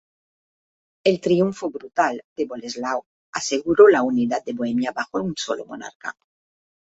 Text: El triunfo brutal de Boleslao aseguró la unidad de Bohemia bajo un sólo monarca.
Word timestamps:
El 1.03 1.21
triunfo 1.21 1.69
brutal 1.69 2.23
de 2.35 2.45
Boleslao 2.47 3.05
aseguró 3.33 3.87
la 3.87 4.01
unidad 4.01 4.43
de 4.43 4.53
Bohemia 4.53 4.91
bajo 4.91 5.21
un 5.21 5.35
sólo 5.37 5.63
monarca. 5.67 6.17